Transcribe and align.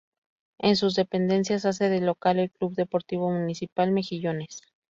En 0.57 0.77
sus 0.77 0.95
dependencias 0.95 1.63
hace 1.65 1.87
de 1.87 2.01
local 2.01 2.39
el 2.39 2.49
Club 2.49 2.73
Deportivo 2.73 3.29
Municipal 3.29 3.91
Mejillones. 3.91 4.63